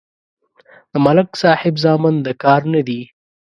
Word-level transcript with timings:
د 0.91 0.93
ملک 1.05 1.29
صاحب 1.41 1.75
زامن 1.83 2.15
د 2.25 2.27
کار 2.43 2.61
نه 2.73 2.81
دي. 2.87 3.01